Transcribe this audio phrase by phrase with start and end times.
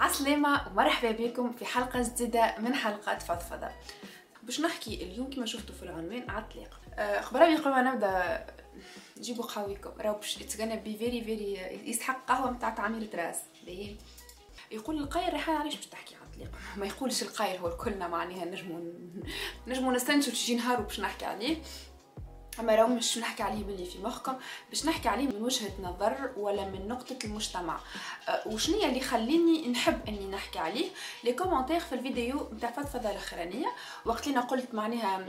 [0.00, 3.68] عسلامة ومرحبا بكم في حلقة جديدة من حلقات فضفضة.
[4.42, 6.80] باش نحكي اليوم كما شفتوا في العنوان على الطلاق.
[7.22, 8.46] خبراوي قبل ما نبدأ
[9.20, 9.90] جيبوا قهويكم.
[10.00, 11.52] راهو باش gonna be very very
[11.90, 13.96] يسحق قهوة نتاع تعمير راس باهي.
[14.70, 18.92] يقول القاير ريحان علاش باش تحكي على الطلاق؟ ما يقولش القاير هو كلنا معناها نجمو
[19.66, 21.56] نجمو نستنشوا تجي نهار باش نحكي عليه.
[22.60, 24.34] أما راهو مش نحكي عليه باللي في مخكم
[24.70, 27.78] باش نحكي عليه من وجهة نظر ولا من نقطة المجتمع.
[28.28, 30.86] أه وشنو اللي خليني نحب إني نحكي عليه؟
[31.24, 33.66] les commentaires في الفيديو نتاع فضفضه الأخرانية.
[34.04, 35.26] وقت اللي قلت معناها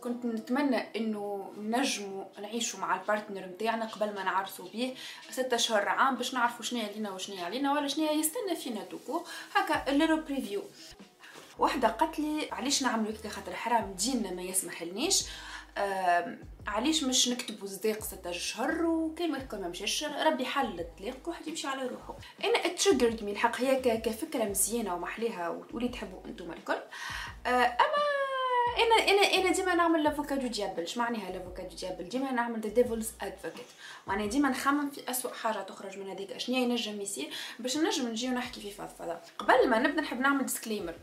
[0.00, 4.94] كنت نتمنى إنه نجموا نعيشوا مع ال partner نتاعنا قبل ما نعرسوا به
[5.30, 9.90] ستة شهور عام باش نعرفوا شنو لينا وشنو علينا ولا شنو يستنى فينا توكو هكا
[9.92, 10.62] الليرو preview
[11.58, 14.82] واحدة قالت لي علاش نعملوا هكا خاطر حرام ديننا ما يسمح
[16.66, 21.66] علاش مش نكتبوا صداق ستة شهر وكان ما ما مشاش ربي حل الطلاق واحد يمشي
[21.66, 26.78] على روحه أنا اتريجرد من الحق هي كفكرة مزيانة ومحليها واللي تحبوا أنتم الكل.
[27.46, 28.08] آه أما
[28.78, 30.82] أنا أنا أنا ديما نعمل l'avocat du diable.
[30.82, 33.66] اش معناها l'avocat du diable؟ ديما نعمل the devil's advocate
[34.06, 36.32] معناها ديما نخمم في اسوء حاجة تخرج من هذيك.
[36.32, 39.18] أشنيا ينجم يصير؟ باش نجم نجي ونحكي في فضفضة.
[39.38, 40.94] قبل ما نبدأ نحب نعمل disclaimer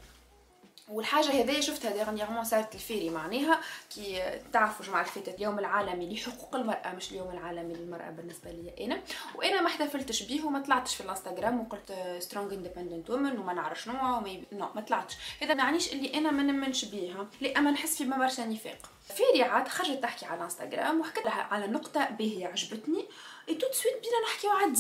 [0.89, 3.61] والحاجة هذه شفتها dernièrement صارت l'affaire معناها
[3.95, 4.22] كي
[4.53, 9.02] تعرفوا جمعة الفاتت اليوم العالمي لحقوق المرأة مش اليوم العالمي للمرأة بالنسبة لي أنا.
[9.36, 13.94] وأنا ما احتفلتش به وما طلعتش في الانستغرام وقلت strong independent woman وما نعرف شنو
[13.94, 15.16] وما نو ما طلعتش.
[15.42, 19.44] هذا ما يعنيش اللي أنا ما نمنش بيها لا اما نحس في برشا نفاق فيري
[19.44, 23.05] عاد خرجت تحكي على الانستغرام وحكيت لها على نقطة باهيه عجبتني
[23.49, 24.72] et tout de suite بينا نحكيو على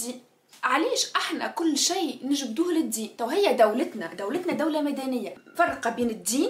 [0.63, 5.35] علاش إحنا كل شيء نجبدوه للدين؟ تو هي دولتنا دولتنا دولة مدنية.
[5.57, 6.49] فرقة بين الدين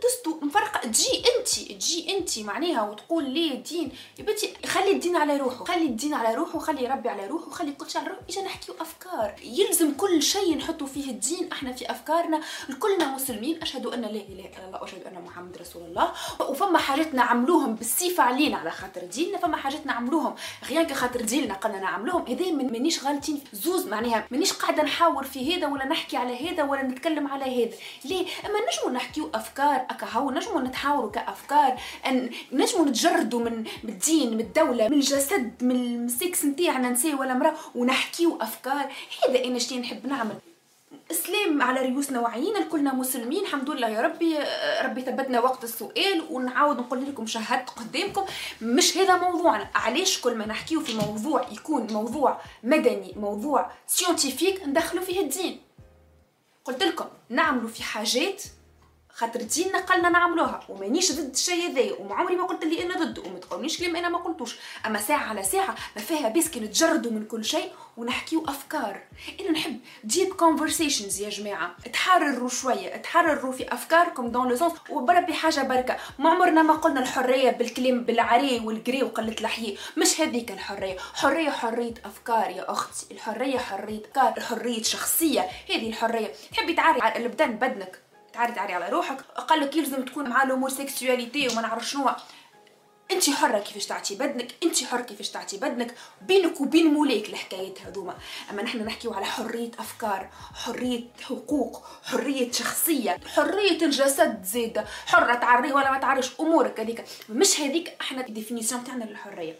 [0.00, 0.80] والدستور مفرقة.
[0.80, 4.26] تجي أنت تجي أنت معناها وتقول لي دين يا
[4.66, 5.64] خلي الدين على روحه.
[5.64, 8.20] خلي الدين على روحه خلي ربي على روحه خلي كل شيء على روحه.
[8.30, 9.34] اجا نحكيو أفكار.
[9.44, 11.52] يلزم كل شيء نحطوا فيه الدين.
[11.52, 12.40] إحنا في أفكارنا.
[12.80, 13.62] كلنا مسلمين.
[13.62, 16.12] أشهد أن لا إله إلا الله وأشهد أن محمد رسول الله.
[16.40, 19.38] وفما حاجات نعملوهم بالصفة علينا على خاطر ديننا.
[19.38, 20.34] فما حاجات نعملوهم
[20.68, 24.26] غير كخاطر ديننا قلنا نعملوهم هذا من مانيش غالطين زوز معناها.
[24.30, 27.76] مانيش قاعدة نحاور في هذا ولا نحكي على هذا ولا نتكلم على هذا.
[28.04, 29.86] ليه؟ أما نجموا نحكيو أفكار.
[29.90, 31.80] افكار اكهو نجموا نتحاوروا كأفكار.
[32.06, 37.54] أن نجموا نتجردوا من الدين من الدولة من الجسد من السكس نتاعنا نساء ولا مرأة
[37.74, 38.92] ونحكيو أفكار.
[39.28, 40.34] هذا أنا شتي نحب نعمل.
[41.10, 44.38] إسلام على ريوسنا وعينا كلنا مسلمين الحمد لله يا ربي.
[44.82, 48.24] ربي ثبتنا وقت السؤال ونعاود نقول لكم شهدت قدامكم.
[48.62, 49.68] مش هذا موضوعنا.
[49.74, 55.60] علاش كل ما نحكيو في موضوع يكون موضوع مدني موضوع scientifique ندخلوا فيه الدين.
[56.64, 58.42] قلت لكم نعملوا في حاجات
[59.20, 60.60] خاطر ديننا قالنا نعملوها.
[60.68, 61.92] ومانيش ضد الشيء هذايا.
[61.92, 64.56] وعمري ما قلت اللي أنا ضده وما تقولنيش كلام أنا ما قلتوش.
[64.86, 69.02] أما ساعة على ساعة ما فيها بس كي نتجردوا من كل شيء ونحكيو أفكار.
[69.40, 71.76] أنا نحب deep conversations يا جماعة.
[71.92, 72.96] تحرروا شوية.
[72.96, 75.96] تحرروا في أفكاركم dans le sens وبربي حاجة بركة.
[76.18, 80.96] ما عمرنا ما قلنا الحرية بالكلام بالعري والجري وقلة الحياة مش هذيك الحرية.
[81.14, 83.14] حرية حرية أفكار يا أختي.
[83.14, 84.40] الحرية حرية أفكار.
[84.40, 85.48] حرية شخصية.
[85.70, 86.32] هذه الحرية.
[86.52, 88.09] تحبي تعري على البدن بدنك.
[88.32, 89.24] تعري تعري على روحك.
[89.36, 92.10] أقل يلزم تكون مع ال homosexualité وما نعرف شنو.
[93.10, 95.94] أنت حرة كيفاش تعطي بدنك أنت حر كيفاش تعطي بدنك.
[96.22, 98.14] بينك وبين مولاك الحكايات هذوما.
[98.50, 104.84] أما نحن نحكيو على حرية أفكار حرية حقوق حرية شخصية حرية الجسد زيد.
[105.06, 107.04] حرة تعري ولا ما تعريش أمورك هذيك.
[107.28, 109.56] مش هذيك إحنا ال définition تاعنا للحرية.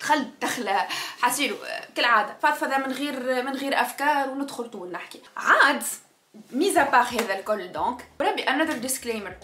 [0.00, 0.86] دخلت دخله
[1.22, 1.56] حسيلو
[1.94, 2.36] كالعادة.
[2.42, 5.20] فضفضه من غير من غير أفكار وندخل طول نحكي.
[5.36, 5.82] عاد
[6.52, 8.04] mis à part هذا الكل donc.
[8.20, 9.36] بربي another disclaimer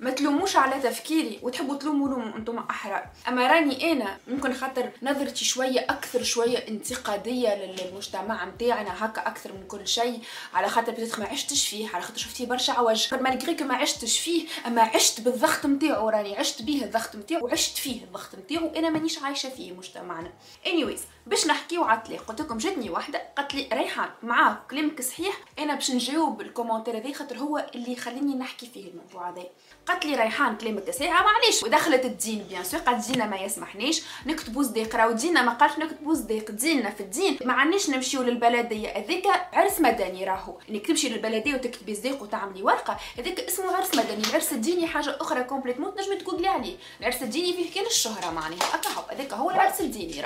[0.00, 1.38] ما تلوموش على تفكيري.
[1.42, 3.08] وتحبوا تلوموا لهم أنتم أحرار.
[3.28, 9.66] أما راني أنا ممكن خاطر نظرتي شوية أكثر شوية انتقادية للمجتمع نتاعنا هكا أكثر من
[9.66, 10.20] كل شيء.
[10.54, 11.88] على خاطر بديت ما عشتش فيه.
[11.88, 13.14] على خاطر شفت فيه برشا عوج.
[13.14, 18.04] malgré ما عشتش فيه أما عشت بالضغط نتاعو راني عشت به الضغط نتاعو وعشت فيه
[18.04, 20.32] الضغط نتاعو أنا مانيش عايشة فيه مجتمعنا.
[20.64, 25.40] Anyways باش نحكيو على الطلاق قلت لكم جاتني وحده قالت لي ريحان معاك كلامك صحيح
[25.58, 29.44] أنا باش نجاوب ال commentaire هذا خاطر هو اللي يخليني نحكي فيه الموضوع هذا.
[29.86, 31.62] قالت لي ريحان كلامك ساعه معليش.
[31.62, 34.02] ودخلت الدين bien sûr قالت دينا ما يسمحنيش.
[34.26, 37.38] نكتبوا صداق راهو دينا ما قالش نكتبوا صداق ديننا في الدين.
[37.44, 40.58] ما عندناش نمشيو للبلدية هذيك عرس مدني راهو.
[40.70, 42.98] انك تمشي للبلدية وتكتبي صداق وتعملي ورقة.
[43.18, 44.22] هذيك اسمه عرس مدني.
[44.28, 46.76] العرس الديني حاجة أخرى complètement تنجمي تجوجلي عليه.
[47.00, 48.74] العرس الديني فيه كان الشهرة معناها.
[48.74, 50.20] هكا هذاك هو العرس الديني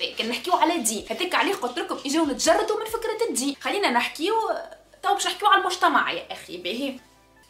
[0.00, 3.90] راه كان نحكيو على دين هذاك عليه قلت لكم إجاو نتجردوا من فكرة الدين خلينا
[3.90, 4.34] نحكيو
[5.02, 7.00] تو باش نحكيو على المجتمع يا أخي باهي.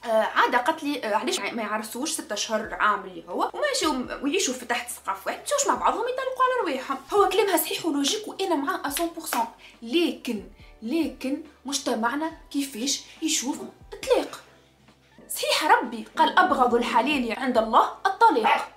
[0.04, 3.86] آه عاده قالت لي آه علاش ما يعرسوش ستة اشهر عام اللي هو؟ وماشي
[4.22, 5.40] ويعيشوا في تحت سقف واحد.
[5.46, 6.98] مشاوش مع بعضهم يطلقوا على رواحهم.
[7.14, 9.36] هو كلامها صحيح ولوجيك وأنا معاه 100%
[9.82, 10.42] لكن
[10.82, 13.58] لكن مجتمعنا كيفاش يشوف
[13.92, 14.40] الطلاق
[15.36, 18.68] صحيح ربي قال أبغض الحلال عند الله الطلاق.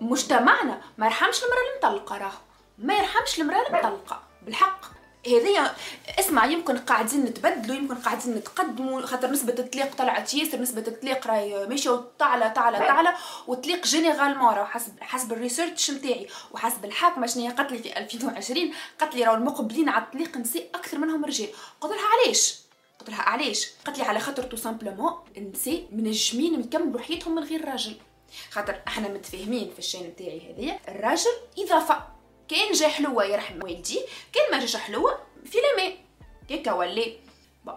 [0.00, 2.32] مجتمعنا ما يرحمش المرأة المطلقه راه.
[2.78, 4.96] ما يرحمش المرأة المطلقه بالحق.
[5.26, 5.74] هذه
[6.18, 11.66] اسمع يمكن قاعدين نتبدلوا يمكن قاعدين نتقدموا خاطر نسبة الطلاق طلعت ياسر نسبة الطلاق راهي
[11.66, 13.14] ماشية تعلى تعلى تعلى
[13.46, 17.26] والطلاق généralement راه حسب حسب ال research نتاعي وحسب الحاكمة.
[17.26, 21.24] شنو هي؟ قالت لي في 2020 قالت لي راهو المقبلين على الطلاق نساء أكثر منهم
[21.24, 21.48] رجال.
[21.80, 22.58] قلت لها علاش؟
[22.98, 27.68] قلت لها علاش؟ قالت لي على خاطر tout simplement النساء منجمين يكملوا حياتهم من غير
[27.68, 27.96] راجل.
[28.50, 32.15] خاطر إحنا متفاهمين في ال chaîne نتاعي هذيا الراجل إضافة.
[32.48, 34.00] كان جا حلوة يرحم والدي
[34.32, 35.98] كان ما جاش حلوة في لامي
[36.50, 37.18] هكا ولي.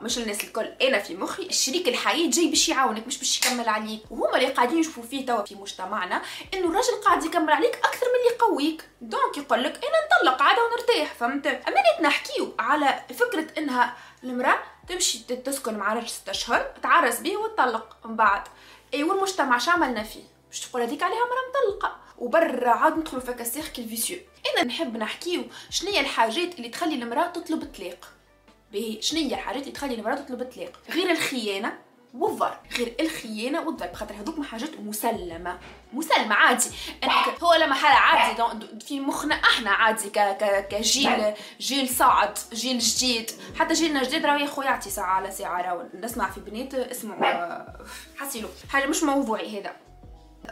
[0.02, 0.66] مش الناس الكل.
[0.82, 4.02] أنا في مخي الشريك الحياة جاي باش يعاونك مش باش يكمل عليك.
[4.12, 6.22] وهما اللي قاعدين يشوفوا فيه توا في مجتمعنا
[6.54, 8.90] إنه الراجل قاعد يكمل عليك أكثر من اللي يقويك.
[9.02, 15.20] دونك يقول لك أنا نطلق عادة ونرتاح فهمت؟ أما نحكيو على فكرة إنها المرأة تمشي
[15.20, 18.44] تسكن مع راجل ستة أشهر تعرس به وتطلق من بعد.
[18.94, 21.98] اي والمجتمع شو عملنا فيه؟ باش تقول هذيك عليها مرة مطلقة.
[22.18, 24.20] وبرا عاد ندخلوا في كاسيركل فيسيو
[24.54, 28.08] أنا نحب نحكيو شنو الحاجات اللي تخلي المرأة تطلب الطلاق
[28.72, 31.74] باهي شنو الحاجات اللي تخلي المرأة تطلب الطلاق غير الخيانة
[32.14, 32.58] والضرب.
[32.78, 35.60] غير الخيانة والضرب خاطر هذوك حاجات مسلمة.
[35.94, 36.70] مسلمة عادي.
[37.04, 38.60] إنك هو لما حاله عادي.
[38.88, 43.32] في مخنا أحنا عادي ك ك كجيل جيل صاعد جيل جديد.
[43.60, 45.62] حتى جيلنا جديد راه يا خويا يعطي ساعة على ساعة.
[45.62, 47.64] راه نسمع في بنات اسمعوا.
[48.18, 49.76] حسيلو حاجة مش موضوعي هذا.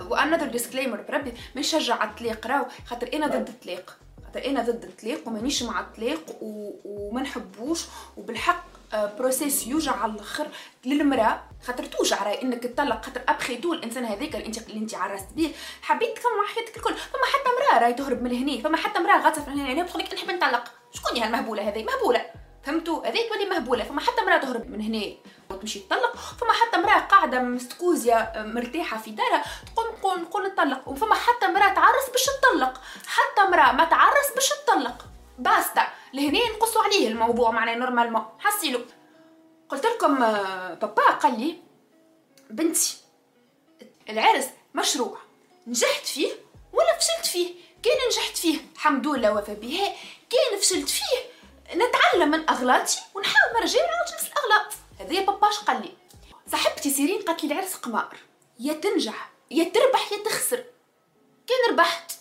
[0.01, 4.61] و another disclaimer بربي ما نشجع على الطلاق راهو خاطر أنا ضد الطلاق خاطر أنا
[4.61, 7.85] ضد الطلاق ومانيش مع الطلاق وما نحبوش
[8.17, 10.47] وبالحق process آه، يوجع على الآخر
[10.85, 11.43] للمرأة.
[11.63, 15.27] خاطر توجع راهي إنك تطلق خاطر après tout الإنسان هذاك اللي انت اللي أنت عرست
[15.35, 15.53] به.
[15.81, 19.21] حبيت تكمل مع حياتك الكل فما حتى مراه راهي تهرب من هنا فما حتى مراه
[19.21, 20.63] غاصة في هنا تقول لك نحب نطلق.
[20.93, 22.25] شكون هي المهبولة هذه؟ مهبولة.
[22.67, 25.15] فهمتوا؟ هذيك تولي مهبولة فما حتى مراه تهرب من هنا.
[25.49, 30.87] وتمشي تطلق فما حتى مراه قاعدة مستكوزيه مرتاحة في دارها تقول نقول نقول نطلق.
[30.87, 32.81] وفما حتى مراه تعرس باش تطلق.
[33.07, 35.05] حتى مراه ما تعرس باش تطلق.
[35.39, 35.87] basta.
[36.13, 38.79] لهنا نقصوا عليه الموضوع معناه normalement حسيلو.
[39.69, 41.55] قلت لكم آه، بابا قال لي
[42.49, 42.97] بنتي
[44.09, 45.17] العرس مشروع.
[45.67, 46.31] نجحت فيه
[46.73, 47.53] ولا فشلت فيه؟
[47.83, 49.93] كان نجحت فيه الحمد لله وفى بها.
[50.29, 51.36] كان فشلت فيه
[51.75, 54.73] نتعلم من اغلاطي ونحاول ما نرجع نعاود نفس الأغلاط.
[54.99, 55.93] هذا باباش قال لي.
[56.51, 58.17] صاحبتي سيرين قالت لي العرس قمار.
[58.59, 60.63] يا تنجح يا تربح يا تخسر.
[61.47, 62.11] كان ربحت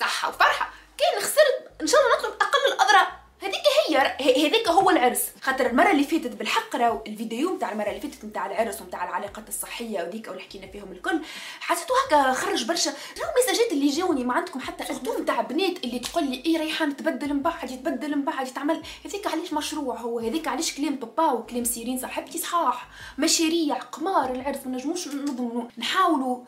[0.00, 0.72] صحة وفرحة.
[0.98, 3.19] كان خسرت إن شاء الله نطلب أقل الأضرار.
[3.42, 3.62] هذيك
[4.20, 5.26] هي هذيك هو العرس.
[5.40, 9.48] خاطر المرة اللي فاتت بالحق راهو الفيديو نتاع المرة اللي فاتت نتاع العرس ونتاع العلاقات
[9.48, 11.20] الصحية وذيك واللي حكينا فيهم الكل
[11.60, 12.90] حسيتو هكا خرج برشا.
[12.90, 16.96] راهو ميساجات اللي جاوني ما عندكم حتى surtout نتاع بنات اللي تقول لي اي ريحان
[16.96, 21.32] تبدل من بعد يتبدل من بعد يتعمل هذيك علاش مشروع هو؟ هذيك علاش كلام بابا
[21.32, 22.88] وكلام سيرين صاحبتي صحاح.
[23.18, 26.44] مشاريع قمار العرس ما نجموش نضمنوا نحاولوا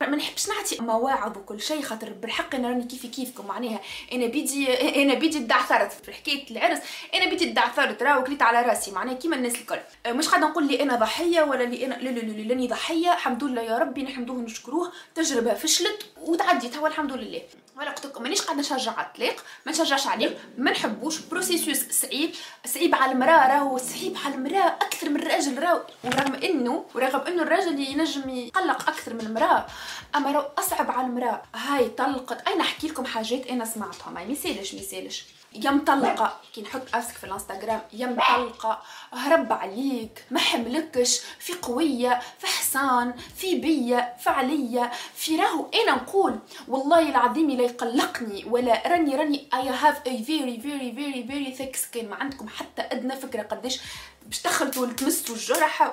[0.00, 3.46] ما نحبش نعطي مواعظ وكل شيء خاطر بالحق أنا راني كيفي كيفكم.
[3.46, 3.80] معناها
[4.12, 6.78] أنا بيدي أنا بيدي دعثرت في حكاية العرس.
[7.14, 8.90] أنا بيدي دعثرت راه وكليت على راسي.
[8.90, 9.78] معناها كيما الناس الكل.
[10.08, 13.12] مش قاعدة نقول لي أنا ضحية ولا لي أنا لا لا لا لاني ضحية.
[13.12, 14.92] الحمد لله يا ربي نحمدوه ونشكروه.
[15.14, 17.42] تجربة فشلت وتعديت هو الحمد لله.
[17.76, 19.36] ولا قلت لكم مانيش قاعدة نشجع على الطلاق
[19.66, 21.18] ما نشجعش عليه ما نحبوش.
[21.18, 22.30] processus صعيب
[22.66, 27.42] صعيب على المرأة راهو صعيب على المرأة أكثر من الراجل راهو ورغم إنه ورغم إنه
[27.42, 29.66] الراجل ينجم يقلق أكثر من المرأة.
[30.14, 31.42] أما راهو أصعب على المرأة.
[31.54, 32.48] هاي طلقت.
[32.48, 34.16] أنا نحكي لكم حاجات أنا سمعتهم.
[34.16, 35.24] هاي ميسالش ميسالش
[35.64, 38.82] يا مطلقة كي نحط اسك في الانستغرام يا مطلقة
[39.12, 41.20] هرب عليك ما حملكش.
[41.38, 47.62] في قوية في حصان في بية في عليا في راهو أنا نقول والله العظيم لا
[47.64, 52.04] يقلقني ولا راني راني I have a very very very very thick skin.
[52.04, 53.80] ما عندكم حتى أدنى فكرة قداش
[54.26, 55.92] باش دخلتوا تمسوا الجرح.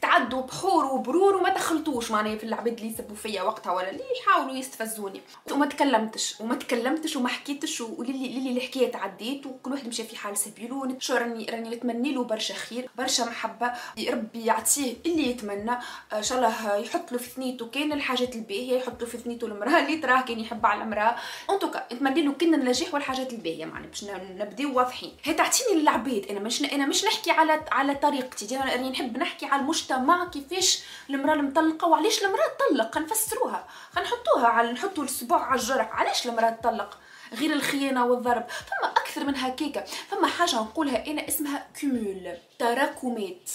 [0.00, 4.56] تعدوا بحور وبرور وما دخلتوش معناها في العباد اللي يسبوا فيا وقتها ولا اللي يحاولوا
[4.56, 5.20] يستفزوني.
[5.52, 10.36] وما تكلمتش وما تكلمتش وما حكيتش وللي للي الحكاية تعديت وكل واحد مشى في حال
[10.36, 13.72] سبيلو شو راني راني نتمنى له برشا خير برشا محبة
[14.10, 15.78] ربي يعطيه اللي يتمنى.
[16.12, 19.78] إن شاء الله يحط له في ثنيته كان الحاجات الباهية يحط له في ثنيته المرأة
[19.78, 21.16] اللي تراه كان يحب على المرأة.
[21.50, 25.16] ان توكا نتمنى له كنا النجاح والحاجات الباهية معناها باش نبداو واضحين.
[25.24, 29.62] هي تعطيني للعباد أنا مش أنا مش نحكي على على طريقتي راني نحب نحكي على
[29.90, 35.92] المجتمع كيفاش المرأة المطلقة وعلاش المرأة تطلق؟ خنفسروها خنحطوها على نحطوا الصباع على الجرح.
[35.92, 36.98] علاش المرأة تطلق؟
[37.32, 38.46] غير الخيانة والضرب.
[38.48, 39.84] فما أكثر من هكاكا.
[39.84, 43.50] فما حاجة نقولها أنا اسمها cumul تراكمات.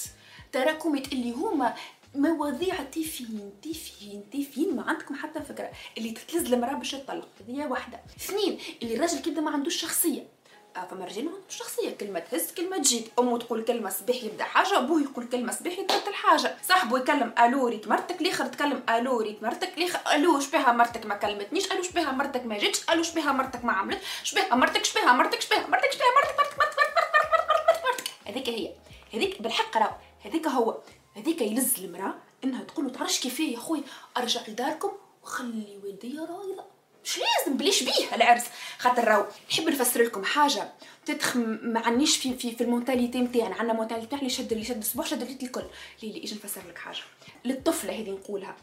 [0.51, 1.73] تراكمات اللي هما
[2.15, 5.69] مواضيع تافهين تافهين تافهين ما عندكم حتى فكرة.
[5.97, 7.27] اللي تتلز المرأة باش تطلق.
[7.49, 7.99] هذه واحدة.
[8.17, 10.32] اثنين اللي الراجل كده ما عندوش شخصية.
[10.73, 14.77] فما رجال ما عندوش شخصية كلمة تهز كلمة تجيب أمه تقول كلمة صباح يبدأ حاجة
[14.77, 19.43] أبوه يقول كلمة صباح يتبدل حاجة صاحبه يكلم ألو ريت مرتك الآخر تكلم ألو ريت
[19.43, 20.15] مرتك الآخر.
[20.15, 24.01] ألو شبيها مرتك ما كلمتنيش؟ ألو شبيها مرتك ما جاتش ألو شبيها مرتك ما عملت
[24.23, 28.49] شبيها مرتك شبيها مرتك شبيها مرتك شبيها مرتك مرتك مرتك مرتك مرتك مرتك مرتك هذيك
[28.49, 28.73] هي.
[29.13, 30.77] هذيك بالحق راه هذيك هو.
[31.15, 33.83] هذيك يلز المرأة إنها تقول له تعرفش كيفاه يا خويا
[34.17, 34.91] أرجع لداركم
[35.23, 36.72] وخلي والدي رايضة.
[37.03, 38.43] مش لازم بليش بيه العرس؟
[38.77, 40.73] خاطر راهو نحب نفسر لكم حاجة.
[41.05, 45.05] تدخ ما عنيش في في في المونتاليتي نتاعنا عندنا مونتاليتي اللي شد اللي شد الصباح
[45.05, 45.63] شد الريت الكل.
[46.03, 47.01] ليلي أجي نفسر لك حاجة.
[47.45, 48.55] للطفله هذه نقولها.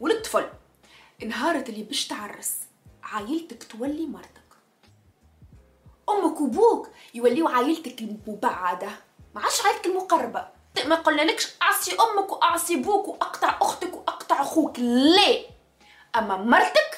[0.00, 0.46] وللطفل
[1.26, 2.52] نهارة اللي باش تعرس
[3.02, 4.46] عائلتك تولي مرتك.
[6.08, 8.90] أمك وبوك يوليو عائلتك المبعدة.
[9.34, 10.48] ما عادش عائلتك المقربة.
[10.86, 14.78] ما قلنالكش أعصي أمك وأعصي بوك وأقطع أختك وأقطع أخوك.
[14.78, 15.38] لا.
[16.16, 16.95] أما مرتك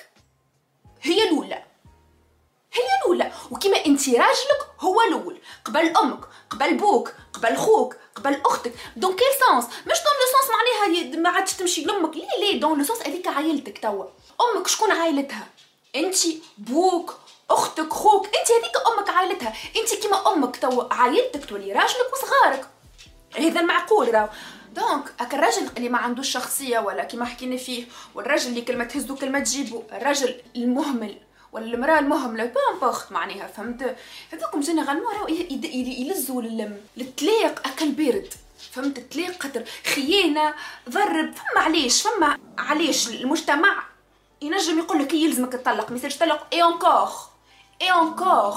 [1.02, 1.62] هي الأولى.
[2.73, 3.33] هي الأولى.
[3.50, 5.38] وكما أنت راجلك هو الأول.
[5.64, 8.73] قبل أمك قبل بوك قبل خوك قبل أختك.
[8.97, 12.17] dans quel sens مش dans le sens معناها ما عادش تمشي لأمك.
[12.17, 14.05] ليه ليه؟ dans le sens هذيك عائلتك توا.
[14.40, 15.47] أمك شكون عائلتها؟
[15.97, 16.17] أنت
[16.59, 17.14] بوك
[17.50, 18.26] أختك خوك.
[18.26, 19.55] أنت هذيك أمك عائلتها.
[19.76, 20.95] أنت كيما أمك توا.
[20.95, 22.69] عائلتك تولي راجلك وصغارك.
[23.37, 24.28] هذا المعقول راهو.
[24.75, 27.85] donc هكا الراجل اللي ما عندوش شخصية ولا كيما حكينا فيه
[28.15, 31.19] والراجل اللي كلمة تهزو كلمة تجيبو الراجل المهمل
[31.53, 33.97] ولا المرأة المهملة peu importe معناها فهمت؟
[34.33, 36.43] هذوكم généralement راهو يلزوا
[36.97, 38.35] للطلاق أكل بارد
[38.73, 40.55] فهمت؟ طلاق خاطر خيانة
[40.89, 43.83] ضرب فما علاش فما علاش المجتمع
[44.43, 47.09] ينجم يقول لك يلزمك تطلق ما تطلق اي انكور
[47.83, 48.55] اي انكور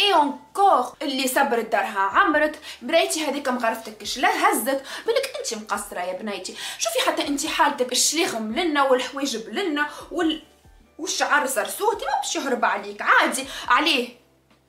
[0.00, 6.12] اي انكور اللي صبرت دارها عمرت برايتي هذيك مغرفتك لا هزت بالك انت مقصرة يا
[6.12, 6.56] بنيتي.
[6.78, 10.42] شوفي حتى انت حالتك الشليغ ملنا والحوايج بلنا وال
[10.98, 13.02] والشعر سرسوتي ما باش يهرب عليك.
[13.02, 13.44] عادي.
[13.68, 14.08] عليه.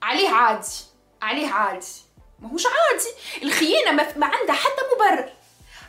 [0.03, 0.67] عليه عادي.
[1.21, 1.87] عليه عادي.
[2.39, 3.43] ما هوش عادي.
[3.43, 5.29] الخيانة ما, ما عندها حتى مبرر.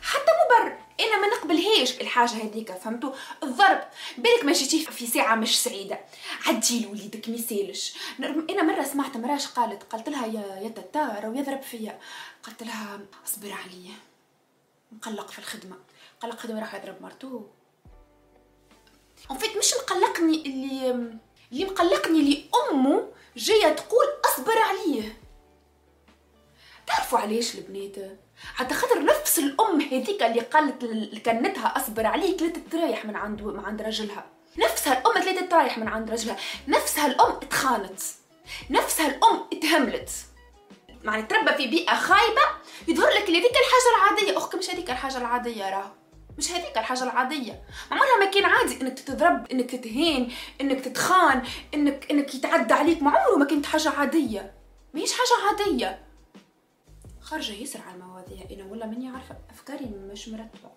[0.01, 0.77] حتى مبرر.
[0.99, 3.13] أنا ما نقبلهاش الحاجة هذيك فهمتوا
[3.43, 3.81] الضرب
[4.17, 5.99] بالك ما جيتي في ساعة مش سعيدة.
[6.45, 11.33] عدي لوليدك ما يسالش أنا مرة سمعت مراش قالت قالت لها يا يا تتا راهو
[11.33, 11.99] يضرب فيا.
[12.43, 13.93] قالت لها اصبر عليا
[14.91, 15.77] مقلق في الخدمة.
[16.21, 17.41] قلق خدمة راح يضرب مرتو.
[19.39, 20.89] فيت مش مقلقني اللي
[21.51, 25.17] اللي مقلقني اللي أمه جاية تقول اصبر عليه
[26.87, 28.19] تعرفوا علاش البنات
[28.55, 33.65] حتى خاطر نفس الأم هذيك اللي قالت لكنتها أصبر عليك لا تتريح من عند من
[33.65, 34.25] عند رجلها.
[34.57, 36.37] نفسها الأم اللي تتريح من عند رجلها.
[36.67, 37.99] نفسها الأم اتخانت.
[38.69, 40.09] نفسها الأم اتهملت.
[41.03, 42.41] يعني تربى في بيئة خايبة
[42.87, 44.37] يظهر لك هذيك الحاجة العادية.
[44.37, 45.91] اخك مش هذيك الحاجة العادية راه
[46.37, 47.63] مش هذيك الحاجة العادية.
[47.91, 51.43] عمرها ما كان عادي إنك تتضرب إنك تتهين إنك تتخان
[51.73, 53.03] انك إنك يتعدى عليك.
[53.03, 54.53] ما عمره ما كانت حاجة عادية.
[54.93, 56.05] ماهيش حاجة عادية.
[57.21, 60.71] خارجه يسرع على المواضيع أنا ولا ماني عارفة أفكاري مش مرتبة.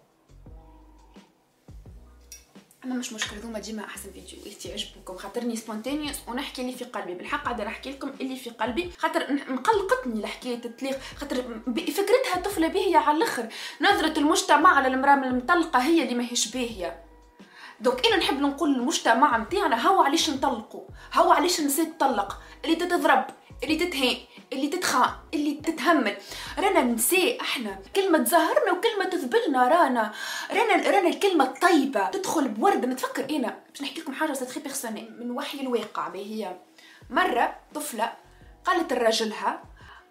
[2.84, 7.14] أما مش مشكل ذوما ديما أحسن فيديو يعجبكم خاطرني سبونتينيوس ونحكي اللي في قلبي.
[7.14, 8.90] بالحق قاعدة نحكي لكم اللي في قلبي.
[8.98, 10.98] خاطر مقلقتني الحكاية التطليق.
[11.16, 11.36] خاطر
[11.76, 13.48] فكرتها طفلة باهيه على الأخر.
[13.80, 17.04] نظرة المجتمع على المرأة المطلقه هي اللي ماهيش باهيه
[17.80, 20.84] donc أنا نحب نقول للمجتمع نتاعنا هو علاش نطلقوا؟
[21.14, 23.24] هو علاش النساء تطلق؟ اللي تتضرب
[23.62, 26.16] اللي تتهين اللي تتخان اللي تتهمل
[26.58, 30.12] رانا نساء إحنا كلمة تزهرنا وكلمة تذبلنا رانا.
[30.50, 32.84] رانا رانا الكلمة الطيبة تدخل بورد.
[32.84, 36.56] نتفكر أنا باش نحكي لكم حاجة très personnelle من وحي الواقع هي
[37.10, 38.12] مرة طفلة
[38.64, 39.62] قالت لراجلها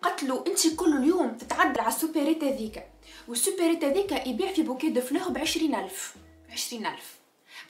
[0.01, 2.87] قالت له انت كل اليوم تتعدل على ال supérette هذيك
[3.27, 6.15] وال supérette هذيك يبيع في bouquet de بعشرين ألف.
[6.49, 7.15] عشرين ألف.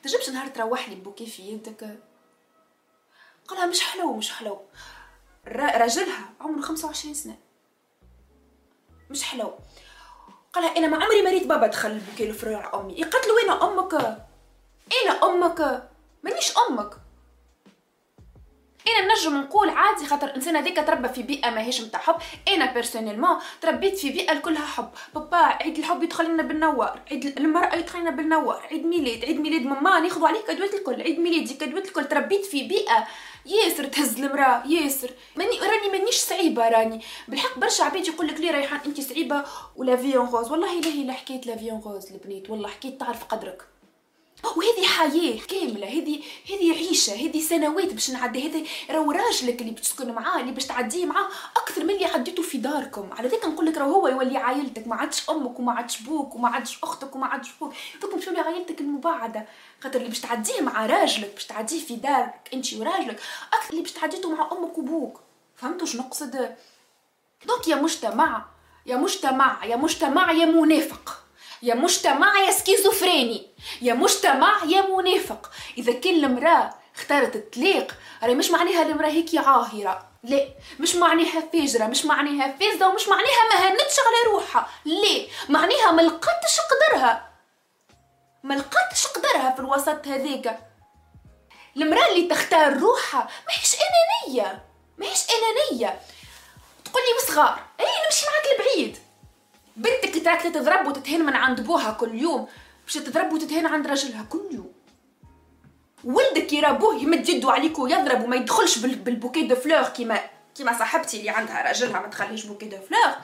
[0.04, 2.00] تجيبش نهار تروح لي bouquet في يدك
[3.48, 4.62] قالها مش حلو مش حلو.
[5.48, 7.38] راجلها عمره 25 سنة.
[9.10, 9.54] مش حلو.
[10.54, 12.94] قالها أنا ما عمري مريت بابا دخل bouquet de fleurs لأمي.
[13.28, 13.94] له وين أمك؟
[14.92, 15.90] اين أمك.
[16.24, 17.01] مانيش أمك.
[18.88, 22.16] أنا نجم نقول عادي خاطر الإنسان هذيك تربى في بيئة ماهيش نتاع حب.
[22.48, 24.90] أنا personnellement تربيت في بيئة كلها حب.
[25.16, 29.62] بابا عيد الحب يدخل لنا بالنوار عيد المرأة يدخل لنا بالنوار عيد ميلاد عيد ميلاد
[29.62, 32.06] ماما ناخذوا عليه كادوات الكل عيد ميلادي كادوات الكل.
[32.06, 33.08] تربيت في بيئة
[33.46, 35.12] ياسر تهز المرأة ياسر.
[35.36, 37.02] ماني راني مانيش صعيبة راني.
[37.28, 39.46] بالحق برشا عباد يقول لك لي ريحان انت صعيبة.
[39.76, 42.50] و la vie en rose والله لا هي حكيت la vie en rose البنات.
[42.50, 43.71] والله حكيت تعرف قدرك.
[44.44, 49.82] وهذه حياة كاملة هذه هذه عيشة هذه سنوات باش نعدي هذا راهو راجلك اللي باش
[49.82, 53.10] تسكن معاه اللي باش تعديه معاه أكثر من اللي عديته في داركم.
[53.14, 56.50] على ذاك نقول لك راهو هو يولي عائلتك ما عادش أمك وما عادش بوك وما
[56.50, 57.74] عادش أختك وما عادش خوك.
[58.02, 59.46] donc تولي عائلتك المبعدة
[59.82, 63.20] خاطر اللي باش تعديه مع راجلك باش تعديه في دارك أنت وراجلك
[63.54, 65.20] أكثر اللي باش تعديته مع أمك وبوك.
[65.56, 66.56] فهمتوا شنو نقصد؟
[67.46, 68.46] donc يا مجتمع
[68.86, 71.18] يا مجتمع يا مجتمع يا منافق.
[71.64, 73.48] يا مجتمع يا سكيزوفريني.
[73.82, 75.52] يا مجتمع يا منافق.
[75.78, 80.08] إذا كل المراه اختارت الطليق راهي مش معناها المراه هيك عاهرة.
[80.24, 80.48] لا
[80.80, 84.68] مش معناها فاجرة مش معناها فاسدة ومش معناها ما هنتش على روحها.
[84.86, 87.32] لا معناها ما لقاتش قدرها.
[88.44, 90.60] ما لقاتش قدرها في الوسط هذاك
[91.78, 94.64] المراه اللي تختار روحها ماهيش أنانية
[94.98, 96.00] ماهيش أنانية.
[96.86, 98.98] تقول لي وصغار أي نمشي معاك لبعيد.
[99.76, 102.48] بنتك تراك تضرب وتتهين من عند بوها كل يوم.
[102.86, 104.72] باش تضرب وتتهين عند راجلها كل يوم
[106.04, 110.20] ولدك يرا بوه يمد يده عليك ويضرب وما يدخلش بال bouquet de fleurs كيما
[110.56, 113.16] كيما صاحبتي اللي عندها راجلها ما تخليش bouquet de fleurs.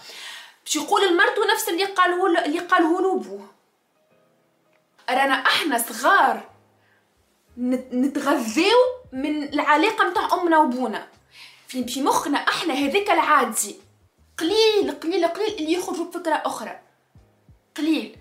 [0.66, 3.48] باش يقول لمرته نفس اللي قاله اللي قاله له بوه
[5.10, 6.50] رانا إحنا صغار
[7.94, 8.80] نتغذاو
[9.14, 11.08] من العلاقة متاع أمنا وبونا
[11.68, 13.76] في مخنا إحنا هذاك العادي.
[14.38, 16.80] قليل قليل قليل اللي يخرجوا بفكرة أخرى.
[17.78, 18.18] قليل.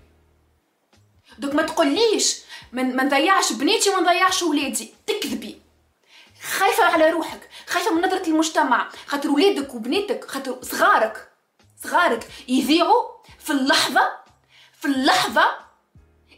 [1.37, 2.37] دوك ما تقوليش
[2.71, 5.61] من ما نضيعش بنيتي وما نضيعش ولادي تكذبي
[6.41, 11.29] خايفة على روحك خايفة من نظرة المجتمع خاطر ولادك وبنيتك خاطر صغارك
[11.83, 13.03] صغارك يذيعوا
[13.39, 14.11] في اللحظة
[14.81, 15.67] في اللحظة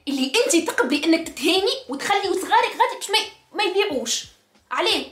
[0.08, 3.12] اللي انت تقبلي انك تتهاني وتخلي صغارك غادي باش
[3.54, 4.26] ما يبيعوش
[4.72, 5.08] عليه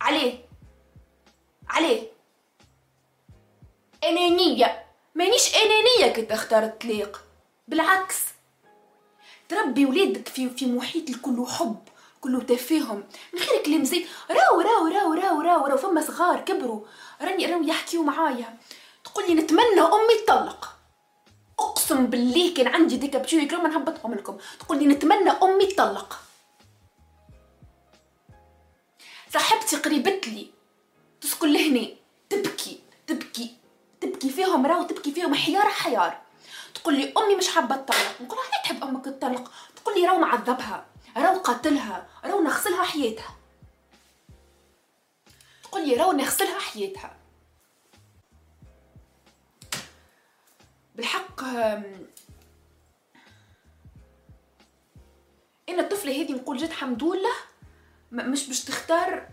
[0.00, 0.44] عليه
[1.68, 2.02] عليه
[4.04, 4.84] انانيه
[5.14, 7.20] مانيش انانيه كي تختار الطليق
[7.68, 8.16] بالعكس
[9.48, 11.82] تربي ولادك في في محيط الكل حب
[12.20, 13.04] كله تفاهم.
[13.32, 16.80] من غير كلام زي راو راو راو راو راو راو فما صغار كبروا.
[17.20, 18.58] راني راو يحكيو معايا.
[19.04, 20.76] تقول لي نتمنى أمي تطلق.
[21.60, 24.36] أقسم بالله كان عندي ديك بشوي كلام نهبطهم لكم.
[24.60, 26.18] تقول لي نتمنى أمي تطلق.
[29.32, 30.50] صاحبتي قريبتلي
[31.20, 31.88] تسكن لهنا.
[32.30, 32.80] تبكي.
[33.06, 33.56] تبكي.
[34.00, 36.23] تبكي فيهم راهو تبكي فيهم حيار حيار.
[36.74, 40.86] تقول لي أمي مش حابة تطلق نقول لها تحب أمك تطلق تقول لي راهو معذبها
[41.16, 43.36] راهو قاتلها راهو نغسلها حياتها.
[45.62, 47.16] تقول لي راهو نغسلها حياتها.
[50.94, 51.44] بالحق
[55.68, 57.34] إن الطفلة هذه نقول جد حمد لله
[58.12, 59.28] مش باش تختار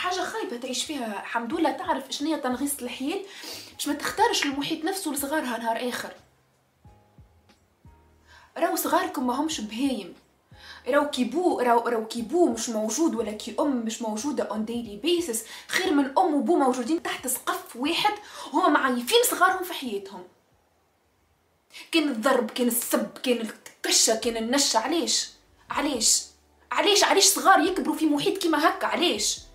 [0.00, 3.20] حاجة خايبة تعيش فيها الحمد لله تعرف شنو هي تنغيص الحياة
[3.74, 6.12] باش ما تختارش المحيط نفسه لصغارها نهار آخر.
[8.56, 10.14] راهو صغاركم ما همش بهايم.
[10.88, 14.64] راهو كي بو راهو راهو كي بو مش موجود ولا كي أم مش موجودة اون
[14.64, 18.14] ديلي بيسس خير من أم وبو موجودين تحت سقف واحد
[18.52, 20.24] هما معيفين صغارهم في حياتهم.
[21.92, 23.48] كان الضرب كان السب كان
[23.86, 25.30] الكشة كان النشه علاش؟
[25.70, 26.22] علاش؟
[26.72, 29.49] علاش؟ علاش صغار يكبروا في محيط كيما هكا؟ علاش؟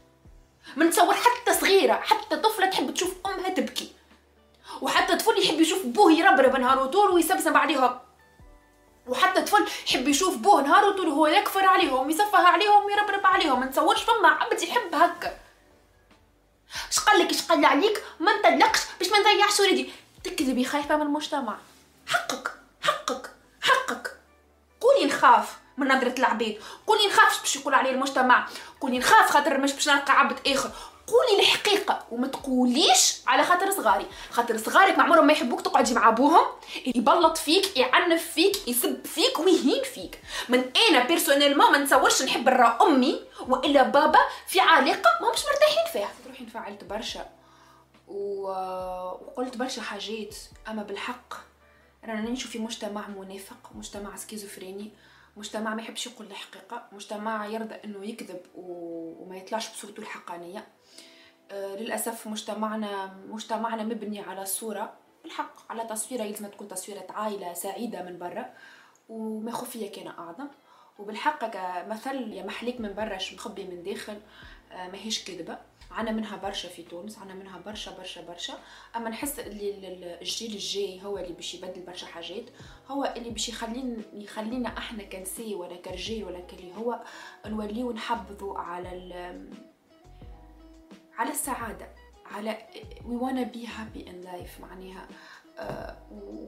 [0.75, 3.93] ما نتصور حتى صغيرة حتى طفلة تحب تشوف أمها تبكي.
[4.81, 7.99] وحتى طفل يحب يشوف بوه يربرب نهار وطول ويسبسب عليهم.
[9.07, 13.59] وحتى طفل يحب يشوف بوه نهار وطول وهو يكفر عليهم ويسفه عليهم ويربرب عليهم.
[13.59, 15.37] ما نتصورش فما عبد يحب هكا.
[16.91, 19.89] اش قال لك؟ اش قال عليك؟ ما نطلقش باش ما نضيعش ولدي
[20.23, 21.57] تكذبي خايفة من المجتمع.
[22.07, 22.51] حقك
[22.81, 24.17] حقك حقك.
[24.81, 25.64] قولي نخاف.
[25.77, 26.57] من نظرة العباد
[26.87, 28.47] قولي نخاف اش باش يقول عليه المجتمع.
[28.81, 30.71] قولي نخاف خاطر مش باش نلقى عبد آخر.
[31.07, 34.05] قولي الحقيقة وما تقوليش على خاطر صغاري.
[34.31, 36.45] خاطر صغارك ما عمرهم ما يحبوك تقعدي مع أبوهم
[36.85, 40.21] يبلط فيك يعنف فيك يسب فيك ويهين فيك.
[40.49, 45.91] من أنا personnellement ما نتصورش نحب نرى أمي وإلا بابا في علاقة ما مش مرتاحين
[45.93, 46.09] فيها.
[46.25, 47.25] تروحي انفعلت برشا.
[48.07, 48.47] و...
[49.11, 50.35] وقلت برشا حاجات.
[50.67, 51.33] أما بالحق
[52.03, 54.91] رانا نعيشو في مجتمع منافق مجتمع سكيزوفريني.
[55.37, 56.87] مجتمع ما يحبش يقول الحقيقة.
[56.91, 60.67] مجتمع يرضى إنه يكذب وما يطلعش بصورته الحقانية.
[61.51, 64.93] آه، للأسف مجتمعنا مجتمعنا مبني على صورة
[65.23, 68.53] بالحق على تصويرة يلزم تكون تصويرة عائلة سعيدة من برا
[69.09, 70.47] وما خفية كان أعظم.
[70.99, 71.45] وبالحق
[71.87, 74.21] مثل يا محليك من برا مخبي من داخل
[74.71, 75.57] آه، ماهيش كذبة.
[75.95, 78.53] عنا منها برشا في تونس عنا منها برشا برشا برشا.
[78.95, 82.45] أما نحس اللي الجيل الجاي هو اللي باش يبدل برشا حاجات.
[82.87, 86.99] هو اللي باش يخلينا يخلينا إحنا كنسي ولا كرجال ولا كلي هو
[87.45, 88.89] نوليو نحبذوا على
[91.17, 91.89] على السعادة
[92.25, 92.57] على
[93.01, 95.07] we wanna be happy in life معناها.
[95.59, 95.97] آه،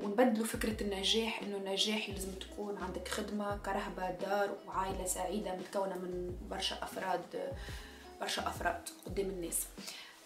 [0.04, 6.38] ونبدلوا فكرة النجاح إنه النجاح لازم تكون عندك خدمة كرهبة دار وعائلة سعيدة متكونة من
[6.50, 7.54] برشا أفراد.
[8.22, 9.68] برشا أفراد قدام الناس.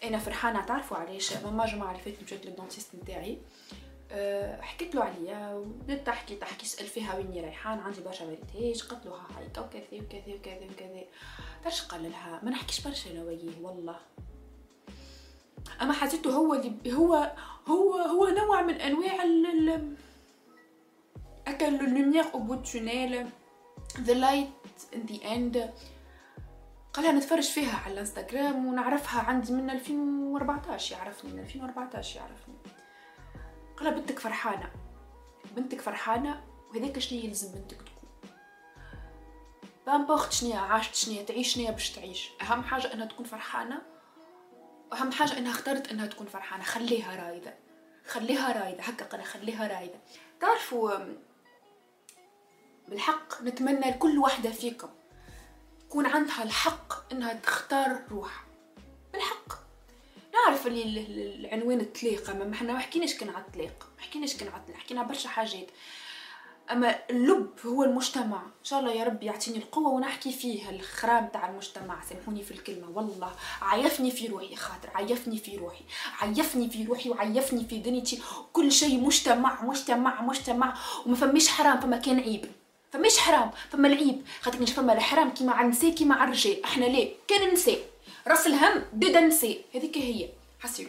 [0.04, 3.38] أنا فرحانة تعرفوا علاش ماما اللي فاتت مشيت للدونتيست نتاعي.
[4.10, 9.06] أه حكيت له عليا وبدأت تحكي تحكي سأل فيها ويني رايحان عندي برشا مريتهاش قلت
[9.06, 11.04] له هايكا وكذا وكذا وكذا وكذا.
[11.62, 13.96] تعرفش قال لها ما نحكيش برشا أنا وياه والله.
[15.82, 17.32] أما حسيته هو اللي هو
[17.68, 19.96] هو هو نوع من أنواع ال
[21.46, 23.26] la lumière au bout du tunnel
[24.00, 24.48] the light
[24.94, 25.72] in the end
[26.92, 32.54] قالها نتفرج فيها على الانستغرام ونعرفها عندي من 2014 يعرفني من 2014 يعرفني.
[33.76, 34.70] قالها بنتك فرحانة
[35.56, 38.30] بنتك فرحانة وهذاك شنو يلزم بنتك تكون؟
[39.86, 42.30] peu importe شنيا عاشت شنيا تعيش شنيا باش تعيش.
[42.42, 43.82] أهم حاجة إنها تكون فرحانة
[44.92, 46.64] وأهم حاجة إنها اختارت إنها تكون فرحانة.
[46.64, 47.54] خليها رايدة
[48.06, 49.98] خليها رايدة هكا قال خليها رايدة.
[50.40, 50.92] تعرفوا
[52.88, 54.88] بالحق نتمنى لكل واحدة فيكم
[55.92, 58.44] يكون عندها الحق إنها تختار روحها.
[59.12, 59.52] بالحق.
[60.34, 64.60] نعرف اللي العنوان الطليقه ما إحنا ما حكيناش كان على الطلاق ما حكيناش كان على
[64.60, 65.66] الطلاق حكينا برشا حاجات.
[66.70, 68.42] أما اللب هو المجتمع.
[68.42, 72.04] إن شاء الله يا رب يعطيني القوة ونحكي فيه الخرام تاع المجتمع.
[72.04, 73.32] سامحوني في الكلمة والله.
[73.62, 75.84] عيفني في روحي خاطر عيفني في روحي.
[76.20, 78.22] عيفني في روحي وعيفني في دنيتي.
[78.52, 82.61] كل شيء مجتمع مجتمع مجتمع وما فماش حرام فما كان عيب.
[82.92, 84.24] فماش حرام فما العيب.
[84.40, 86.64] خاطر مش فما الحرام كيما على النساء كيما على الرجال.
[86.64, 87.78] إحنا ليه؟ كان النساء.
[88.26, 89.60] راس الهم ديدا النساء.
[89.74, 90.28] هذيك هي.
[90.60, 90.88] حسيو.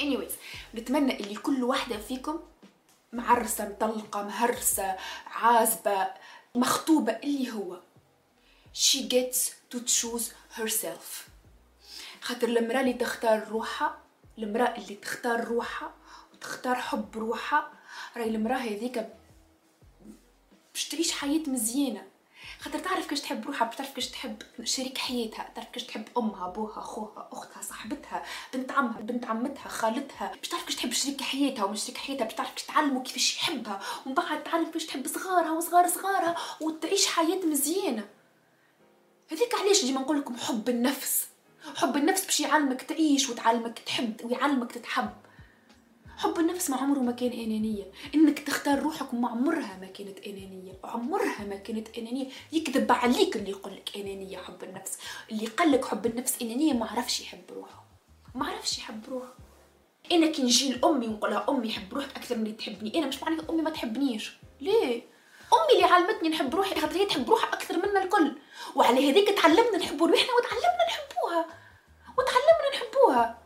[0.00, 0.32] Anyways
[0.74, 2.40] نتمنى اللي كل واحدة فيكم
[3.12, 6.08] معرسة مطلقة مهرسة عازبة
[6.54, 7.80] مخطوبة اللي هو.
[8.74, 9.38] She gets
[9.74, 10.24] to choose
[10.58, 11.30] herself.
[12.20, 13.98] خاطر المرأة اللي تختار روحها
[14.38, 15.94] المرأة اللي تختار روحها
[16.32, 17.70] وتختار حب روحها
[18.16, 19.08] راهي المرأة هذيك
[20.80, 22.02] باش تعيش حياة مزيانة.
[22.60, 26.78] خاطر تعرف كيش تحب روحها بتعرف كيش تحب شريك حياتها تعرف كيش تحب أمها أبوها
[26.78, 28.22] أخوها أختها صاحبتها
[28.54, 30.32] بنت عمها بنت عمتها خالتها.
[30.36, 33.80] باش تعرف كيش تحب شريك حياتها ومش شريك حياتها باش تعرف كيش تعلموا كيفاش يحبها.
[34.06, 38.08] ومن بعد تعرف كيش تحب صغارها وصغار صغارها وتعيش حياة مزيانة.
[39.32, 41.26] هذيك علاش ديما نقول لكم حب النفس.
[41.76, 45.10] حب النفس باش يعلمك تعيش وتعلمك تحب ويعلمك تتحب.
[46.20, 47.84] حب النفس ما عمره ما كان إنانية.
[48.14, 50.72] إنك تختار روحك ما عمرها ما كانت إنانية.
[50.84, 52.26] عمرها ما كانت إنانية.
[52.52, 54.98] يكذب عليك اللي يقول لك إنانية حب النفس.
[55.30, 57.84] اللي قال لك حب النفس إنانية ما عرفش يحب روحه.
[58.34, 59.34] ما عرفش يحب روحه.
[60.12, 62.98] أنا كي نجي لأمي ونقول لها أمي حب روحك أكثر من اللي تحبني.
[62.98, 64.32] أنا مش معناتها أمي ما تحبنيش.
[64.60, 65.02] ليه؟
[65.52, 66.80] أمي اللي علمتني نحب روحي.
[66.80, 68.32] خاطر هي تحب روحها أكثر منا الكل.
[68.74, 71.46] وعلى هذيك تعلمنا نحب روحنا وتعلمنا نحبوها.
[72.18, 73.38] وتعلمنا نحبوها.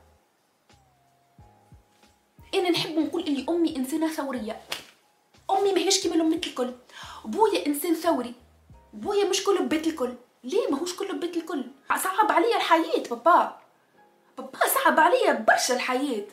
[2.54, 4.60] أنا نحب نقول اللي أمي إنسانة ثورية.
[5.50, 6.72] أمي ماهيش كيما الامات الكل.
[7.24, 8.34] بويا إنسان ثوري.
[8.92, 10.14] بويا مش كل بيت الكل.
[10.44, 11.64] ليه ماهوش كل بيت الكل؟
[12.04, 13.56] صعب عليا الحياة بابا.
[14.38, 16.24] بابا صعب عليا برشا الحياة.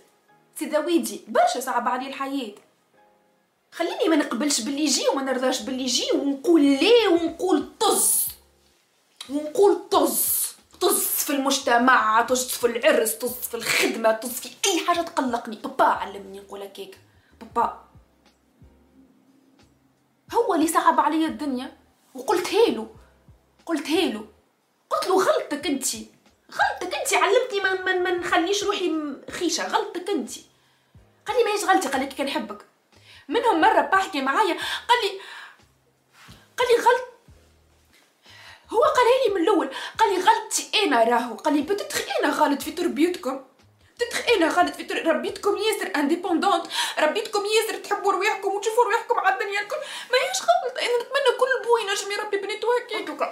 [0.55, 2.51] سيدا ويدي برشا صعب عليا الحياة.
[3.71, 7.00] خليني ما نقبلش باللي يجي وما نرضاش باللي يجي ونقول ليه
[11.71, 15.55] المجتمع طز في العرس طز في الخدمة طز في أي حاجة تقلقني.
[15.55, 16.97] بابا علمني نقول هكاك
[17.41, 17.83] بابا.
[20.33, 21.77] هو اللي صعب عليا الدنيا.
[22.15, 22.87] وقلتهالو.
[23.65, 24.25] قلتهالو.
[24.89, 25.95] قلت له غلطك أنت.
[26.51, 27.13] غلطك أنت.
[27.13, 28.91] علمتني ما من ما نخليش روحي
[29.29, 29.67] خيشة.
[29.67, 30.31] غلطك أنت.
[31.25, 31.87] قال لي ماهيش غلطي.
[31.87, 32.65] قال لي كي نحبك.
[33.27, 34.57] منهم مرة بحكي معايا.
[34.87, 35.21] قال لي
[36.57, 37.10] قال لي غلط
[38.73, 39.69] هو قال لي من الأول.
[39.99, 41.35] قال لي غلطتي أنا راهو.
[41.35, 43.41] قال لي peut-être أنا غلط في تربيتكم.
[43.95, 45.07] peut-être أنا غلط في تر...
[45.07, 46.65] ربيتكم ياسر indépendantes
[46.99, 49.75] ربيتكم ياسر تحبوا رواحكم وتشوفوا رواحكم على الدنيا الكل.
[50.11, 50.77] ما هيش غلط.
[50.77, 53.31] أنا نتمنى كل بوي ينجم يربي بنيته هكاك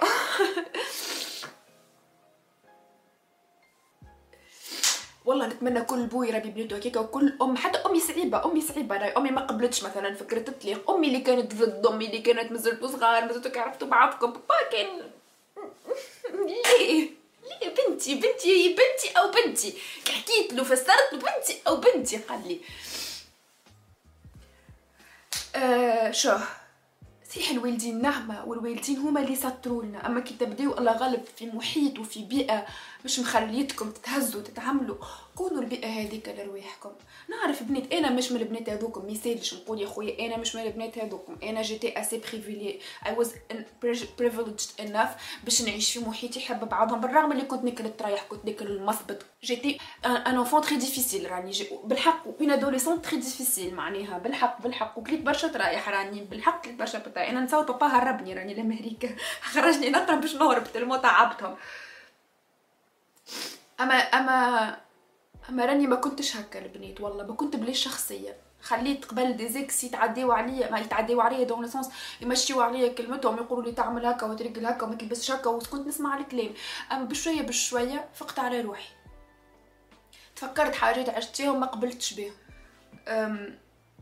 [5.24, 8.44] والله نتمنى كل بوي يربي بنيته هكاك وكل أم حتى أمي صعيبة.
[8.44, 12.18] أمي صعيبة راي أمي ما قبلتش مثلا فكرة الطليق أمي اللي كانت ضد أمي اللي
[12.18, 14.32] كانت مازلتوا صغار مازلتوا عرفتوا بعضكم.
[14.32, 15.10] بابا كان
[16.46, 17.10] ليه؟
[17.42, 19.74] ليه بنتي؟ بنتي هي بنتي أو بنتي؟
[20.08, 22.60] حكيت له فسرت بنتي أو بنتي؟ قال لي.
[25.54, 26.36] آه شو؟
[27.30, 30.06] صحيح الوالدين نعمة والوالدين هما اللي سطروا لنا.
[30.06, 32.66] أما كي تبداو الله غالب في محيط وفي بيئة
[33.04, 34.96] مش مخليتكم تتهزوا تتعاملوا
[35.34, 36.90] كونوا البيئة هذيك لرواحكم.
[37.28, 40.98] نعرف بنات أنا مش من البنات هذوكم مثالش نقول يا خويا أنا مش من البنات
[40.98, 41.36] هذوكم.
[41.42, 43.34] أنا جيتي اسي بريفيلي اي واز
[44.20, 47.00] privileged enough باش نعيش في محيط يحب بعضهم.
[47.00, 51.52] بالرغم اللي كنت ناكل الطريح كنت ناكل المصبط جيتي ان انفون تري ديفيسيل راني.
[51.84, 54.18] بالحق اون ادوليسون تري ديفيسيل معناها.
[54.18, 54.98] بالحق بالحق.
[54.98, 56.20] وكليت برشا طرايح راني.
[56.24, 59.08] بالحق كليت برشا بطايح أنا نتصور بابا هربني راني لأمريكا.
[59.52, 61.56] خرجني نقرا باش نهرب تلمو تعبتهم.
[63.80, 64.76] اما اما
[65.48, 68.36] أما راني ما كنتش هكا البنات والله ما كنت بلي شخصية.
[68.62, 71.88] خليت قبل دي زيكس يتعداو عليا ما يتعداو عليا دون سونس
[72.20, 76.50] يمشيو عليا كلمتهم يقولوا لي تعمل هكا وترقل هكا وما تلبسش هكا وكنت نسمع الكلام.
[76.92, 78.88] أما بشوية بشوية فقت على روحي.
[80.36, 82.32] تفكرت حاجات عشتيهم ما قبلتش بهم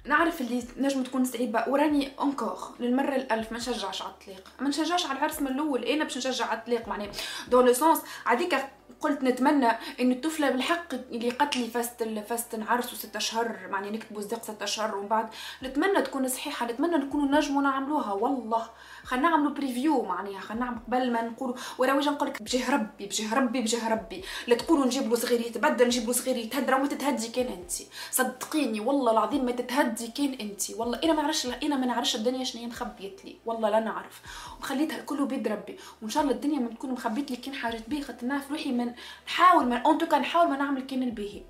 [0.05, 1.65] نعرف اللي نجم تكون صعيبة.
[1.69, 6.05] وراني انكور للمرة الألف ما نشجعش على الطلاق ما نشجعش على العرس من الأول أنا
[6.05, 7.11] باش نشجع على الطلاق معناها.
[7.49, 8.55] دون لو سونس عاديك
[9.01, 9.69] قلت نتمنى
[10.01, 14.97] إن الطفلة بالحق اللي قتلي فاست فاست نعرسوا ستة أشهر معني نكتبوا صديق ستة أشهر
[14.97, 15.29] ومن بعد
[15.63, 18.67] نتمنى تكون صحيحة نتمنى نكونوا نجموا نعملوها والله.
[19.09, 23.07] خلينا نعملوا بريفيو معناها خلينا نعمل قبل ما نقولوا ورا وجه نقول لك بجاه ربي
[23.07, 24.25] بجاه ربي بجاه ربي.
[24.47, 27.73] لا تقولوا نجيب له صغير يتبدل نجيب له صغير يتهدر وما تتهدي كان أنت.
[28.11, 30.71] صدقيني والله العظيم ما تتهدي كان أنت.
[30.71, 33.39] والله أنا ما نعرفش أنا ما نعرفش الدنيا شنو هي مخبيت لي.
[33.47, 34.23] والله لا نعرف.
[34.61, 35.77] وخليتها كله بيد ربي.
[36.03, 38.93] وإن شاء الله الدنيا ما تكون مخبيت لي كان حاجات بيه خاطر نعرف روحي من
[39.27, 41.43] نحاول ما اون توكا نحاول ما نعمل كان الباهي.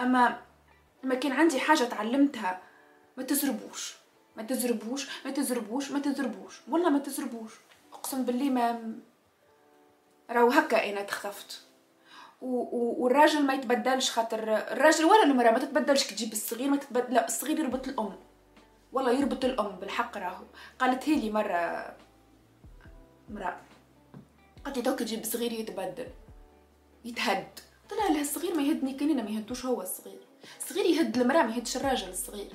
[0.00, 0.38] أما
[1.02, 2.60] ما كان عندي حاجة تعلمتها
[3.16, 4.01] ما تزربوش.
[4.36, 6.60] ما تزربوش ما تزربوش ما تزربوش.
[6.68, 7.52] والله ما تزربوش.
[7.92, 8.94] اقسم بالله ما
[10.30, 11.62] راهو هكا أنا تخطفت.
[12.40, 17.26] والراجل ما يتبدلش خاطر الراجل ولا المرأة ما تتبدلش كي تجيب الصغير ما تتبدل لا
[17.26, 18.16] الصغير يربط الأم.
[18.92, 20.44] والله يربط الأم بالحق راهو.
[20.78, 21.96] قالت لي مرة
[23.30, 23.60] مرأة.
[24.64, 26.08] قالت لي دوك تجيب صغير يتبدل
[27.04, 27.58] يتهد.
[27.90, 30.20] طلع لها الصغير ما يهدني كان ما يهدوش هو الصغير.
[30.58, 32.52] الصغير يهد المرأة ما يهدش الراجل الصغير.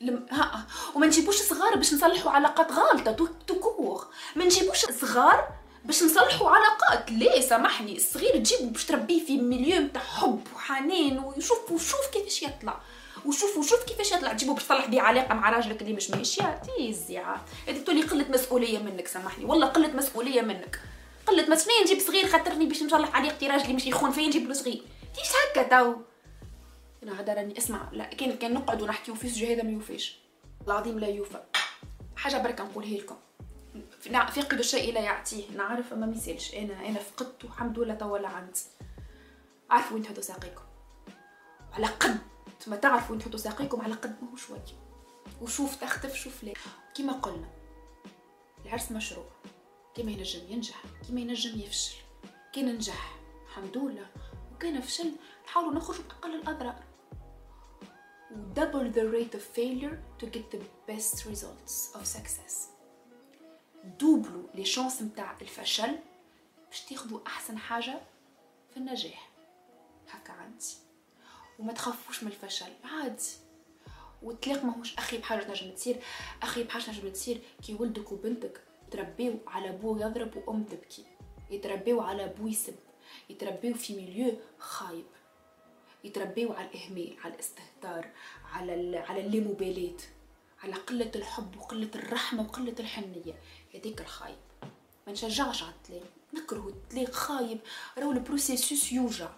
[0.00, 0.26] لم...
[0.30, 3.28] ها وما نجيبوش صغار باش نصلحوا علاقات غالطة.
[3.46, 4.04] تكوغ
[4.36, 5.48] ما نجيبوش صغار
[5.84, 7.10] باش نصلحوا علاقات.
[7.10, 7.96] ليه؟ سامحني.
[7.96, 12.80] الصغير تجيبه باش تربيه في مليون تاع حب وحنان ويشوف وشوف كيفاش يطلع.
[13.26, 14.32] وشوف وشوف كيفاش يطلع.
[14.32, 16.62] تجيبه باش تصلح بيه علاقة مع راجلك اللي مش ماشية.
[16.76, 19.44] تيزيعه هذه تولي قلة مسؤولية منك سامحني.
[19.44, 20.80] والله قلة مسؤولية منك.
[21.26, 21.82] قلة مسؤولية.
[21.82, 24.82] نجيب صغير خاطرني باش نصلح علاقتي راجلي مش يخون فيا نجيب له صغير.
[25.14, 25.94] تيش هكا تو.
[27.08, 27.88] أنا هذا راني أسمع.
[27.92, 30.18] لا كان كان نقعد ونحكيو في السجن هذا ما يوفيش.
[30.66, 31.42] العظيم لا يوفى.
[32.16, 33.16] حاجة بركة نقولها لكم.
[34.00, 35.50] فاقد الشيء لا يعطيه.
[35.56, 38.60] نعرف ما ميسالش أنا أنا فقدت والحمد لله توا عندي
[39.70, 40.62] عارفوا وين تحطوا ساقيكم.
[41.72, 42.18] على قد
[42.66, 44.58] ما تعرفوا وين تحطوا ساقيكم على قد ما هو شوي
[45.40, 46.52] وشوف تختف شوف لا
[46.94, 47.48] كيما قلنا
[48.64, 49.26] العرس مشروع.
[49.94, 50.82] كيما ينجم ينجح.
[51.06, 51.96] كيما ينجم يفشل.
[52.52, 54.06] كي ننجح الحمد لله.
[54.54, 55.12] وكان فشل.
[55.46, 56.87] نحاولوا نخرجوا بأقل الأضرار
[58.30, 62.68] double the rate of failure to get the best results of success.
[64.00, 65.98] doublez les chances نتاع الفشل
[66.66, 68.00] باش تاخذوا أحسن حاجة
[68.70, 69.30] في النجاح.
[70.10, 70.74] هكا عندي.
[71.58, 73.24] وما تخافوش من الفشل عادي.
[74.22, 76.02] والطلاق ماهوش أخي بحاجة تنجم تصير.
[76.42, 78.60] أخي بحاجة تنجم تصير كي ولدك وبنتك
[78.90, 81.04] تربيو على بو يضرب وأم تبكي.
[81.50, 82.74] يتربيو على بو يسب.
[83.30, 85.04] يتربيو في milieu خايب.
[86.04, 88.08] يتربيو على الإهمال على الاستهتار
[88.52, 89.96] على على اللامبالاة
[90.62, 93.34] على قلة الحب وقلة الرحمة وقلة الحنية.
[93.74, 94.36] هذيك الخايب.
[95.06, 96.02] ما نشجعش على الطلاق
[96.34, 97.58] نكره الطلاق خايب.
[97.98, 99.28] راهو ال processus يوجع.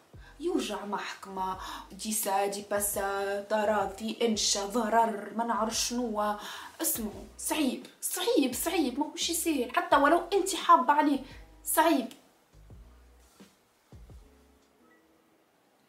[0.40, 1.58] يوجع محكمة.
[1.92, 6.36] de ça de passer تراضي إنشا ضرر ما نعرف شنو.
[6.82, 7.24] اسمعوا.
[7.38, 7.86] صعيب.
[8.00, 8.98] صعيب صعيب.
[8.98, 11.20] ماهوش يسهل حتى ولو انت حابة عليه.
[11.64, 12.08] صعيب.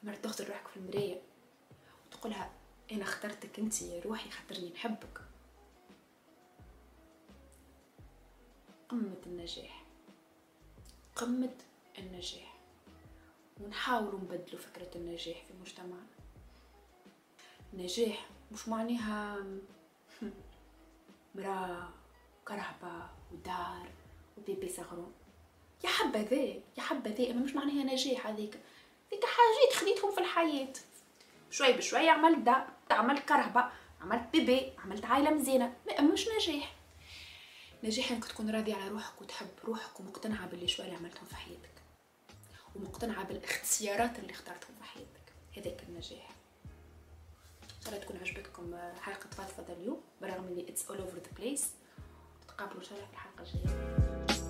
[0.03, 1.21] مرة تغسل روحك في المراية
[2.07, 2.51] وتقولها
[2.91, 5.21] أنا اخترتك أنت يا روحي خاطرني نحبك.
[8.89, 9.83] قمة النجاح.
[11.15, 11.55] قمة
[11.97, 12.57] النجاح.
[13.61, 16.07] ونحاولوا نبدلوا فكرة النجاح في مجتمعنا.
[17.73, 19.37] النجاح مش معناها
[21.35, 21.89] مرأة
[22.47, 23.89] كرهبة ودار
[24.37, 25.13] وبيبي صغرون
[25.83, 26.41] يا حبذا
[26.77, 28.59] يا حبذا أما مش معناها نجاح هذيك.
[29.11, 30.73] ديك حاجات خديتهم في الحياة.
[31.49, 33.71] شوي بشوي عملت دا عملت كرهبة
[34.01, 35.73] عملت بيبي عملت عائلة مزيانة.
[35.99, 36.75] مش نجاح.
[37.83, 41.71] نجاح إنك تكون راضي على روحك وتحب روحك ومقتنعة باللي شوي اللي عملتهم في حياتك.
[42.75, 45.33] ومقتنعة بالاختيارات اللي اخترتهم في حياتك.
[45.57, 46.29] هذاك النجاح.
[47.63, 51.71] إن شاء الله تكون عجبتكم حلقة فضفضة اليوم برغم إني it's all over the place
[52.43, 54.40] نتقابلوا إن شاء الله في الحلقة الجاية.